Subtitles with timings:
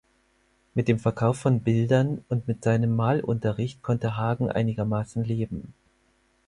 [0.73, 5.75] Mit dem Verkauf von Bildern und mit seinem Malunterricht konnte Hagen einigermaßen leben.